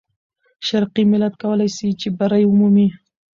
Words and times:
شرقي 0.67 1.03
ملت 1.11 1.33
کولای 1.41 1.69
سي 1.77 1.87
چې 2.01 2.07
بری 2.17 2.43
ومومي. 2.47 2.87